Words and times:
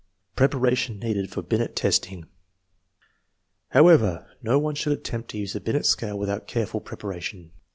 Preparation 0.35 0.97
needed 0.97 1.29
for 1.29 1.43
Binet 1.43 1.75
testing. 1.75 2.25
However, 3.69 4.31
no 4.41 4.57
one 4.57 4.73
should 4.73 4.93
attempt 4.93 5.29
to 5.29 5.37
use 5.37 5.53
the 5.53 5.59
Binet 5.59 5.85
scale 5.85 6.17
without 6.17 6.47
careful 6.47 6.81
preparation. 6.81 7.51